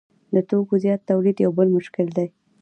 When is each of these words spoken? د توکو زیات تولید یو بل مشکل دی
د 0.35 0.35
توکو 0.49 0.75
زیات 0.83 1.01
تولید 1.09 1.37
یو 1.45 1.51
بل 1.57 1.67
مشکل 1.77 2.07
دی 2.17 2.27